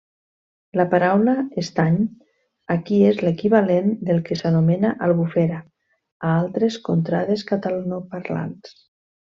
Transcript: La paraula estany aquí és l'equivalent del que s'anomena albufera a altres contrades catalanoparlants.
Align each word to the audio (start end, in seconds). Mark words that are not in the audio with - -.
La 0.79 0.85
paraula 0.93 1.35
estany 1.63 1.99
aquí 2.77 2.97
és 3.11 3.21
l'equivalent 3.27 3.93
del 4.09 4.23
que 4.31 4.39
s'anomena 4.41 4.95
albufera 5.11 5.61
a 5.61 6.33
altres 6.41 6.83
contrades 6.91 7.49
catalanoparlants. 7.55 8.77